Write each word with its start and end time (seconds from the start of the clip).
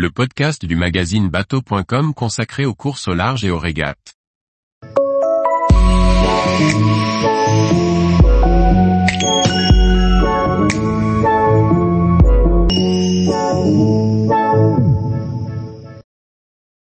le 0.00 0.10
podcast 0.10 0.64
du 0.64 0.76
magazine 0.76 1.28
bateau.com 1.28 2.14
consacré 2.14 2.64
aux 2.64 2.74
courses 2.74 3.06
au 3.06 3.12
large 3.12 3.44
et 3.44 3.50
aux 3.50 3.58
régates. 3.58 4.14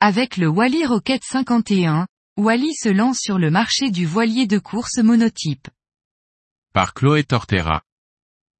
Avec 0.00 0.36
le 0.36 0.48
Wally 0.48 0.84
Rocket 0.84 1.22
51, 1.24 2.06
Wally 2.36 2.74
se 2.74 2.90
lance 2.90 3.16
sur 3.18 3.38
le 3.38 3.50
marché 3.50 3.90
du 3.90 4.04
voilier 4.04 4.46
de 4.46 4.58
course 4.58 4.98
monotype. 4.98 5.68
Par 6.74 6.92
Chloé 6.92 7.24
Tortera. 7.24 7.80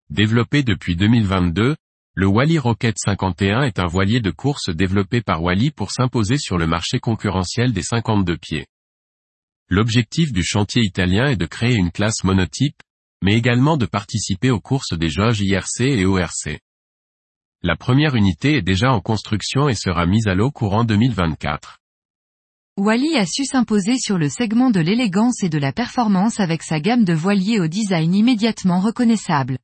Développé 0.09 0.63
depuis 0.63 0.97
2022, 0.97 1.77
le 2.15 2.27
Wally 2.27 2.59
Rocket 2.59 2.97
51 2.99 3.63
est 3.63 3.79
un 3.79 3.87
voilier 3.87 4.21
de 4.21 4.33
course 4.33 4.69
développé 4.71 5.21
par 5.21 5.43
Wally 5.45 5.71
pour 5.71 5.93
s'imposer 5.93 6.39
sur 6.39 6.59
le 6.59 6.67
marché 6.67 6.99
concurrentiel 6.99 7.73
des 7.73 7.83
52 7.83 8.37
pieds. 8.37 8.67
L'objectif 9.69 10.33
du 10.33 10.43
chantier 10.43 10.83
italien 10.83 11.27
est 11.27 11.37
de 11.37 11.47
créer 11.47 11.77
une 11.77 11.93
classe 11.93 12.25
monotype, 12.25 12.83
mais 13.23 13.37
également 13.37 13.77
de 13.77 13.87
participer 13.87 14.51
aux 14.51 14.59
courses 14.59 14.99
des 14.99 15.09
jauges 15.09 15.41
IRC 15.41 15.83
et 15.83 16.05
ORC. 16.05 16.59
La 17.63 17.77
première 17.77 18.17
unité 18.17 18.57
est 18.57 18.63
déjà 18.63 18.91
en 18.91 19.01
construction 19.01 19.69
et 19.69 19.75
sera 19.75 20.07
mise 20.07 20.27
à 20.27 20.35
l'eau 20.35 20.51
courant 20.51 20.83
2024. 20.83 21.79
Wally 22.77 23.17
a 23.17 23.27
su 23.27 23.45
s'imposer 23.45 23.99
sur 23.99 24.19
le 24.19 24.29
segment 24.29 24.71
de 24.71 24.81
l'élégance 24.81 25.45
et 25.45 25.49
de 25.49 25.59
la 25.59 25.73
performance 25.73 26.41
avec 26.41 26.65
sa 26.65 26.81
gamme 26.81 27.05
de 27.05 27.13
voiliers 27.13 27.61
au 27.61 27.69
design 27.69 28.15
immédiatement 28.15 28.81
reconnaissable. 28.81 29.59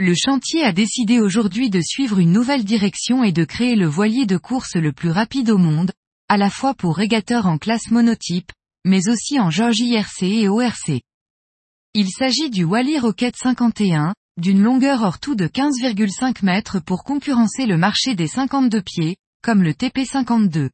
Le 0.00 0.14
chantier 0.14 0.62
a 0.62 0.70
décidé 0.70 1.18
aujourd'hui 1.18 1.70
de 1.70 1.80
suivre 1.80 2.20
une 2.20 2.30
nouvelle 2.30 2.64
direction 2.64 3.24
et 3.24 3.32
de 3.32 3.44
créer 3.44 3.74
le 3.74 3.88
voilier 3.88 4.26
de 4.26 4.36
course 4.36 4.76
le 4.76 4.92
plus 4.92 5.10
rapide 5.10 5.50
au 5.50 5.58
monde, 5.58 5.90
à 6.28 6.36
la 6.36 6.50
fois 6.50 6.72
pour 6.72 6.96
régateurs 6.96 7.46
en 7.46 7.58
classe 7.58 7.90
monotype, 7.90 8.52
mais 8.84 9.08
aussi 9.08 9.40
en 9.40 9.50
jauge 9.50 9.80
IRC 9.80 10.22
et 10.22 10.48
ORC. 10.48 11.00
Il 11.94 12.10
s'agit 12.10 12.48
du 12.48 12.62
Wally 12.62 13.00
Rocket 13.00 13.34
51, 13.34 14.14
d'une 14.36 14.62
longueur 14.62 15.02
hors 15.02 15.18
tout 15.18 15.34
de 15.34 15.48
15,5 15.48 16.44
mètres 16.44 16.78
pour 16.78 17.02
concurrencer 17.02 17.66
le 17.66 17.76
marché 17.76 18.14
des 18.14 18.28
52 18.28 18.80
pieds, 18.80 19.16
comme 19.42 19.64
le 19.64 19.72
TP52. 19.72 20.70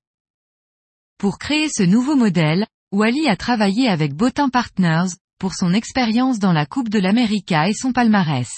Pour 1.17 1.39
créer 1.39 1.71
ce 1.71 1.83
nouveau 1.83 2.15
modèle, 2.15 2.67
Wally 2.93 3.27
a 3.29 3.37
travaillé 3.37 3.89
avec 3.89 4.13
Botin 4.13 4.51
Partners, 4.51 5.15
pour 5.39 5.55
son 5.55 5.73
expérience 5.73 6.39
dans 6.39 6.53
la 6.53 6.67
Coupe 6.67 6.91
de 6.91 6.99
l'América 6.99 7.71
et 7.71 7.75
son 7.75 7.95
palmarès. 7.95 8.51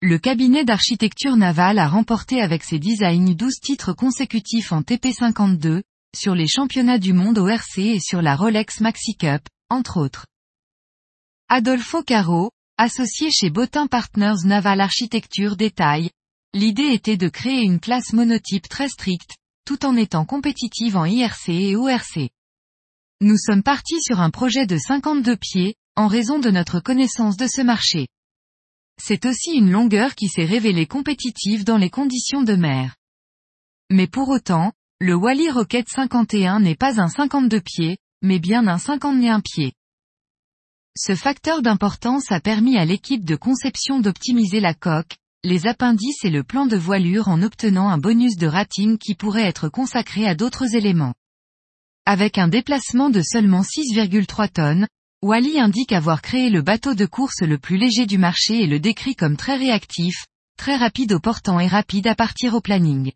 Le 0.00 0.16
cabinet 0.16 0.64
d'architecture 0.64 1.36
navale 1.36 1.80
a 1.80 1.88
remporté 1.88 2.40
avec 2.40 2.62
ses 2.62 2.78
designs 2.78 3.34
12 3.34 3.54
titres 3.60 3.92
consécutifs 3.92 4.70
en 4.70 4.82
TP52, 4.82 5.82
sur 6.14 6.36
les 6.36 6.46
championnats 6.46 7.00
du 7.00 7.12
monde 7.12 7.36
au 7.38 7.48
RC 7.48 7.80
et 7.80 7.98
sur 7.98 8.22
la 8.22 8.36
Rolex 8.36 8.80
Maxi 8.80 9.16
Cup, 9.16 9.42
entre 9.70 9.96
autres. 9.96 10.26
Adolfo 11.48 12.04
Caro, 12.04 12.52
associé 12.76 13.32
chez 13.32 13.50
Botin 13.50 13.88
Partners 13.88 14.44
Naval 14.44 14.80
Architecture 14.80 15.56
détaille, 15.56 16.10
l'idée 16.54 16.92
était 16.92 17.16
de 17.16 17.28
créer 17.28 17.62
une 17.62 17.80
classe 17.80 18.12
monotype 18.12 18.68
très 18.68 18.88
stricte, 18.88 19.34
tout 19.64 19.84
en 19.84 19.96
étant 19.96 20.24
compétitive 20.24 20.96
en 20.96 21.06
IRC 21.06 21.48
et 21.48 21.74
ORC. 21.74 22.30
Nous 23.20 23.36
sommes 23.36 23.64
partis 23.64 24.00
sur 24.00 24.20
un 24.20 24.30
projet 24.30 24.64
de 24.64 24.78
52 24.78 25.36
pieds, 25.36 25.74
en 25.96 26.06
raison 26.06 26.38
de 26.38 26.50
notre 26.52 26.78
connaissance 26.78 27.36
de 27.36 27.48
ce 27.48 27.62
marché. 27.62 28.06
C'est 29.00 29.26
aussi 29.26 29.52
une 29.52 29.70
longueur 29.70 30.14
qui 30.14 30.28
s'est 30.28 30.44
révélée 30.44 30.86
compétitive 30.86 31.64
dans 31.64 31.76
les 31.76 31.90
conditions 31.90 32.42
de 32.42 32.54
mer. 32.54 32.96
Mais 33.90 34.06
pour 34.06 34.28
autant, 34.28 34.72
le 35.00 35.14
Wally 35.14 35.50
Rocket 35.50 35.88
51 35.88 36.60
n'est 36.60 36.74
pas 36.74 37.00
un 37.00 37.08
52 37.08 37.60
pieds, 37.60 37.98
mais 38.22 38.38
bien 38.38 38.66
un 38.66 38.78
51 38.78 39.40
pieds. 39.40 39.72
Ce 40.96 41.14
facteur 41.14 41.62
d'importance 41.62 42.32
a 42.32 42.40
permis 42.40 42.76
à 42.76 42.84
l'équipe 42.84 43.24
de 43.24 43.36
conception 43.36 44.00
d'optimiser 44.00 44.58
la 44.58 44.74
coque, 44.74 45.16
les 45.44 45.68
appendices 45.68 46.24
et 46.24 46.30
le 46.30 46.42
plan 46.42 46.66
de 46.66 46.76
voilure 46.76 47.28
en 47.28 47.42
obtenant 47.42 47.88
un 47.88 47.98
bonus 47.98 48.36
de 48.36 48.48
rating 48.48 48.98
qui 48.98 49.14
pourrait 49.14 49.46
être 49.46 49.68
consacré 49.68 50.26
à 50.26 50.34
d'autres 50.34 50.74
éléments. 50.74 51.14
Avec 52.04 52.38
un 52.38 52.48
déplacement 52.48 53.10
de 53.10 53.22
seulement 53.22 53.62
6,3 53.62 54.48
tonnes, 54.48 54.88
Wally 55.20 55.58
indique 55.58 55.90
avoir 55.90 56.22
créé 56.22 56.48
le 56.48 56.62
bateau 56.62 56.94
de 56.94 57.04
course 57.04 57.40
le 57.40 57.58
plus 57.58 57.76
léger 57.76 58.06
du 58.06 58.18
marché 58.18 58.62
et 58.62 58.68
le 58.68 58.78
décrit 58.78 59.16
comme 59.16 59.36
très 59.36 59.56
réactif, 59.56 60.26
très 60.56 60.76
rapide 60.76 61.12
au 61.12 61.18
portant 61.18 61.58
et 61.58 61.66
rapide 61.66 62.06
à 62.06 62.14
partir 62.14 62.54
au 62.54 62.60
planning. 62.60 63.10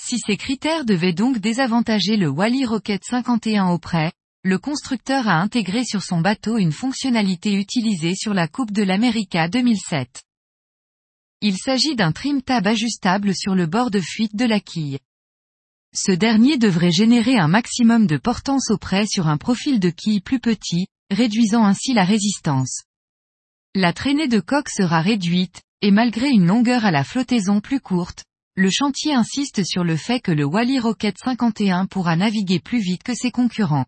Si 0.00 0.20
ces 0.24 0.36
critères 0.36 0.84
devaient 0.84 1.12
donc 1.12 1.38
désavantager 1.38 2.16
le 2.16 2.28
Wally 2.28 2.64
Rocket 2.64 3.02
51 3.04 3.70
au 3.70 3.78
près, 3.78 4.12
le 4.44 4.56
constructeur 4.58 5.26
a 5.26 5.40
intégré 5.40 5.84
sur 5.84 6.04
son 6.04 6.20
bateau 6.20 6.58
une 6.58 6.70
fonctionnalité 6.70 7.54
utilisée 7.54 8.14
sur 8.14 8.32
la 8.32 8.46
Coupe 8.46 8.70
de 8.70 8.84
l'América 8.84 9.48
2007. 9.48 10.22
Il 11.40 11.56
s'agit 11.58 11.96
d'un 11.96 12.12
trim 12.12 12.40
tab 12.40 12.68
ajustable 12.68 13.34
sur 13.34 13.56
le 13.56 13.66
bord 13.66 13.90
de 13.90 14.00
fuite 14.00 14.36
de 14.36 14.44
la 14.44 14.60
quille. 14.60 15.00
Ce 15.92 16.12
dernier 16.12 16.56
devrait 16.56 16.92
générer 16.92 17.36
un 17.36 17.48
maximum 17.48 18.06
de 18.06 18.16
portance 18.16 18.70
au 18.70 18.78
près 18.78 19.06
sur 19.06 19.26
un 19.26 19.38
profil 19.38 19.80
de 19.80 19.90
quille 19.90 20.20
plus 20.20 20.38
petit, 20.38 20.86
réduisant 21.10 21.64
ainsi 21.64 21.92
la 21.92 22.04
résistance. 22.04 22.84
La 23.74 23.92
traînée 23.92 24.28
de 24.28 24.40
coque 24.40 24.68
sera 24.68 25.00
réduite, 25.00 25.62
et 25.82 25.90
malgré 25.90 26.28
une 26.28 26.46
longueur 26.46 26.84
à 26.84 26.90
la 26.90 27.04
flottaison 27.04 27.60
plus 27.60 27.80
courte, 27.80 28.24
le 28.56 28.68
chantier 28.70 29.14
insiste 29.14 29.64
sur 29.64 29.84
le 29.84 29.96
fait 29.96 30.20
que 30.20 30.32
le 30.32 30.44
Wally 30.44 30.78
Rocket 30.78 31.16
51 31.18 31.86
pourra 31.86 32.16
naviguer 32.16 32.58
plus 32.58 32.80
vite 32.80 33.02
que 33.02 33.14
ses 33.14 33.30
concurrents. 33.30 33.86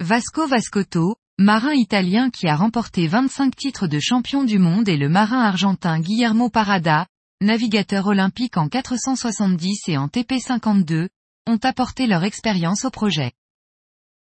Vasco 0.00 0.46
Vascotto, 0.46 1.16
marin 1.38 1.72
italien 1.72 2.30
qui 2.30 2.48
a 2.48 2.56
remporté 2.56 3.06
25 3.06 3.54
titres 3.54 3.86
de 3.86 4.00
champion 4.00 4.44
du 4.44 4.58
monde 4.58 4.88
et 4.88 4.96
le 4.96 5.08
marin 5.08 5.40
argentin 5.40 6.00
Guillermo 6.00 6.48
Parada, 6.50 7.06
navigateur 7.40 8.06
olympique 8.06 8.56
en 8.56 8.68
470 8.68 9.88
et 9.88 9.98
en 9.98 10.08
TP52, 10.08 11.08
ont 11.46 11.58
apporté 11.62 12.06
leur 12.06 12.24
expérience 12.24 12.84
au 12.84 12.90
projet. 12.90 13.32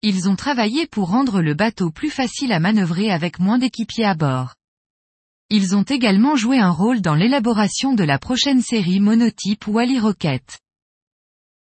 Ils 0.05 0.29
ont 0.29 0.35
travaillé 0.35 0.89
pour 0.89 1.11
rendre 1.11 1.41
le 1.41 1.55
bateau 1.55 1.93
plus 1.93 2.11
facile 2.11 2.51
à 2.51 2.59
manœuvrer 2.59 3.13
avec 3.13 3.39
moins 3.39 3.59
d'équipiers 3.59 4.05
à 4.05 4.17
bord. 4.17 4.57
Ils 5.49 5.77
ont 5.77 5.85
également 5.85 6.35
joué 6.35 6.59
un 6.59 6.71
rôle 6.71 7.01
dans 7.01 7.15
l'élaboration 7.15 7.95
de 7.95 8.03
la 8.03 8.19
prochaine 8.19 8.63
série 8.63 8.99
monotype 8.99 9.69
Wally 9.69 10.01
Rocket. 10.01 10.59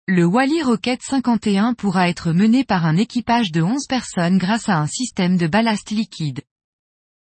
Le 0.07 0.25
Wally 0.25 0.63
Rocket 0.63 0.99
51 1.03 1.75
pourra 1.75 2.09
être 2.09 2.31
mené 2.31 2.63
par 2.63 2.87
un 2.87 2.97
équipage 2.97 3.51
de 3.51 3.61
11 3.61 3.85
personnes 3.87 4.39
grâce 4.39 4.67
à 4.67 4.79
un 4.79 4.87
système 4.87 5.37
de 5.37 5.45
ballast 5.45 5.91
liquide. 5.91 6.41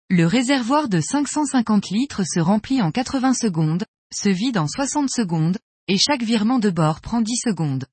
Le 0.09 0.25
réservoir 0.25 0.89
de 0.89 0.99
550 1.01 1.89
litres 1.91 2.23
se 2.25 2.39
remplit 2.39 2.81
en 2.81 2.91
80 2.91 3.35
secondes, 3.35 3.85
se 4.11 4.29
vide 4.29 4.57
en 4.57 4.67
60 4.67 5.09
secondes, 5.11 5.57
et 5.87 5.99
chaque 5.99 6.23
virement 6.23 6.57
de 6.57 6.71
bord 6.71 6.99
prend 7.01 7.21
10 7.21 7.37
secondes. 7.45 7.85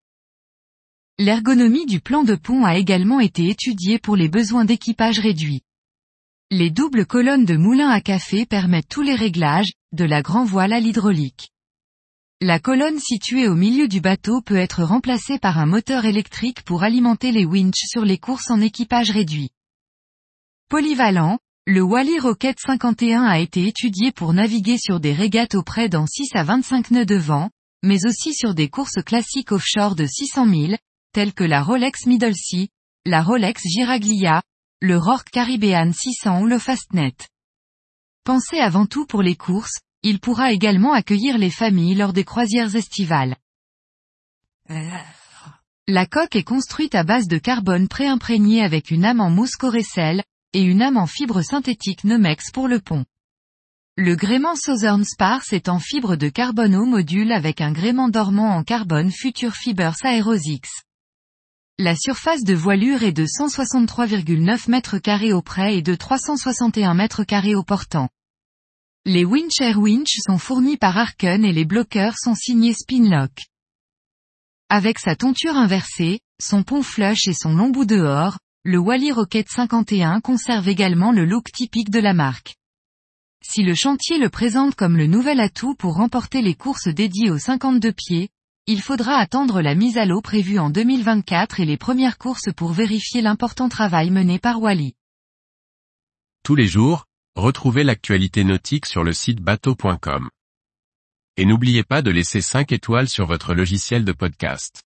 L'ergonomie 1.25 1.87
du 1.87 2.01
plan 2.01 2.25
de 2.25 2.35
pont 2.35 2.65
a 2.65 2.77
également 2.77 3.21
été 3.21 3.49
étudiée 3.49 4.01
pour 4.01 4.17
les 4.17 4.29
besoins 4.29 4.65
d'équipage 4.65 5.21
réduits. 5.21 5.61
Les 6.51 6.69
doubles 6.69 7.07
colonnes 7.07 7.45
de 7.45 7.57
moulin 7.57 7.91
à 7.91 8.01
café 8.01 8.45
permettent 8.45 8.89
tous 8.89 9.03
les 9.03 9.15
réglages, 9.15 9.71
de 9.93 10.05
la 10.05 10.21
grand 10.21 10.45
voile 10.45 10.73
à 10.73 10.81
l'hydraulique. 10.81 11.51
La 12.41 12.59
colonne 12.59 12.99
située 12.99 13.47
au 13.47 13.55
milieu 13.55 13.87
du 13.87 14.01
bateau 14.01 14.41
peut 14.41 14.57
être 14.57 14.83
remplacée 14.83 15.39
par 15.39 15.59
un 15.59 15.67
moteur 15.67 16.07
électrique 16.07 16.65
pour 16.65 16.83
alimenter 16.83 17.31
les 17.31 17.45
winches 17.45 17.87
sur 17.87 18.05
les 18.05 18.19
courses 18.19 18.51
en 18.51 18.61
équipage 18.61 19.13
réduit. 19.13 19.51
Polyvalent, 20.71 21.39
le 21.69 21.83
Wally 21.83 22.19
Rocket 22.19 22.59
51 22.59 23.23
a 23.23 23.39
été 23.39 23.69
étudié 23.69 24.11
pour 24.11 24.33
naviguer 24.33 24.77
sur 24.77 24.99
des 24.99 25.13
régates 25.13 25.55
au 25.55 25.63
près 25.63 25.89
dans 25.89 26.09
6 26.09 26.31
à 26.35 26.43
25 26.43 26.91
nœuds 26.91 27.07
de 27.07 27.15
vent, 27.15 27.49
mais 27.85 28.07
aussi 28.07 28.35
sur 28.35 28.57
des 28.57 28.69
courses 28.69 29.01
classiques 29.07 29.53
offshore 29.53 29.95
de 29.95 30.05
600 30.05 30.49
000, 30.49 30.73
telles 31.13 31.35
que 31.35 31.45
la 31.45 31.63
Rolex 31.63 32.07
Middle 32.07 32.35
Sea, 32.35 32.69
la 33.05 33.23
Rolex 33.23 33.63
Giraglia, 33.65 34.43
le 34.81 34.99
Rorke 34.99 35.31
Caribbean 35.31 35.93
600 35.93 36.41
ou 36.41 36.47
le 36.47 36.59
Fastnet. 36.59 37.15
Pensez 38.25 38.59
avant 38.59 38.87
tout 38.87 39.07
pour 39.07 39.23
les 39.23 39.37
courses, 39.37 39.81
il 40.03 40.21
pourra 40.21 40.53
également 40.53 40.93
accueillir 40.93 41.39
les 41.39 41.51
familles 41.51 41.95
lors 41.95 42.13
des 42.13 42.25
croisières 42.25 42.75
estivales. 42.75 43.37
La 45.89 46.07
coque 46.07 46.37
est 46.37 46.45
construite 46.45 46.95
à 46.95 47.05
base 47.05 47.29
de 47.29 47.39
carbone 47.39 47.89
préimprégné 47.89 48.63
avec 48.63 48.91
une 48.91 49.05
âme 49.05 49.21
en 49.21 49.31
mousse 49.31 49.57
corécelle, 49.57 50.23
et 50.53 50.63
une 50.63 50.83
âme 50.83 50.97
en 50.97 51.07
fibre 51.07 51.43
synthétique 51.43 52.05
Nomex 52.05 52.51
pour 52.53 52.69
le 52.69 52.81
pont. 52.81 53.05
Le 53.97 54.17
gréement 54.17 54.57
Southern 54.57 55.05
Spars 55.05 55.43
est 55.53 55.69
en 55.69 55.79
fibre 55.79 56.17
de 56.17 56.29
carbone 56.29 56.75
au 56.77 56.87
module 56.87 57.33
avec 57.33 57.61
un 57.61 57.73
gréement 57.73 58.09
dormant 58.09 58.57
en 58.57 58.63
carbone 58.63 59.11
Future 59.11 59.55
Fibers 59.55 59.97
Aerosix. 60.05 60.69
La 61.79 61.97
surface 61.97 62.45
de 62.45 62.55
voilure 62.55 63.03
est 63.03 63.13
de 63.13 63.25
163,9 63.25 64.69
m2 64.69 65.33
au 65.33 65.41
près 65.41 65.77
et 65.79 65.83
de 65.83 65.95
361 65.95 66.95
m2 66.95 67.55
au 67.55 67.63
portant. 67.63 68.11
Les 69.07 69.25
Wincher 69.25 69.75
Winch 69.75 70.19
sont 70.25 70.37
fournis 70.37 70.77
par 70.77 70.99
Arken 70.99 71.45
et 71.45 71.53
les 71.53 71.65
bloqueurs 71.65 72.19
sont 72.19 72.35
signés 72.35 72.75
Spinlock. 72.75 73.33
Avec 74.69 74.99
sa 74.99 75.17
tonture 75.17 75.57
inversée, 75.57 76.21
son 76.41 76.63
pont 76.63 76.83
flush 76.83 77.27
et 77.27 77.35
son 77.35 77.55
long 77.55 77.71
bout 77.71 77.87
dehors, 77.87 78.39
le 78.65 78.79
Wally 78.79 79.11
Rocket 79.11 79.49
51 79.49 80.21
conserve 80.21 80.69
également 80.69 81.11
le 81.11 81.25
look 81.25 81.51
typique 81.53 81.91
de 81.91 82.01
la 82.01 82.13
marque. 82.13 82.55
Si 83.43 83.63
le 83.63 83.75
chantier 83.75 84.19
le 84.19 84.29
présente 84.29 84.75
comme 84.75 84.97
le 84.97 85.07
nouvel 85.07 85.41
atout 85.41 85.75
pour 85.75 85.95
remporter 85.95 86.43
les 86.43 86.55
courses 86.55 86.89
dédiées 86.89 87.31
aux 87.31 87.39
52 87.39 87.93
pieds, 87.93 88.29
il 88.69 88.81
faudra 88.81 89.17
attendre 89.17 89.61
la 89.61 89.75
mise 89.75 89.99
à 89.99 90.07
l'eau 90.07 90.21
prévue 90.21 90.61
en 90.61 90.71
2024 90.71 91.59
et 91.59 91.65
les 91.65 91.77
premières 91.77 92.17
courses 92.17 92.53
pour 92.57 92.73
vérifier 92.73 93.21
l'important 93.21 93.69
travail 93.69 94.11
mené 94.11 94.39
par 94.39 94.63
Wally. 94.63 94.95
Tous 96.45 96.55
les 96.55 96.69
jours, 96.69 97.07
retrouvez 97.35 97.83
l'actualité 97.83 98.45
nautique 98.45 98.87
sur 98.87 99.03
le 99.03 99.13
site 99.13 99.41
bateau.com. 99.41 100.31
Et 101.37 101.45
n'oubliez 101.45 101.83
pas 101.83 102.03
de 102.03 102.11
laisser 102.11 102.41
5 102.41 102.71
étoiles 102.71 103.09
sur 103.09 103.27
votre 103.27 103.53
logiciel 103.55 104.05
de 104.05 104.13
podcast. 104.13 104.85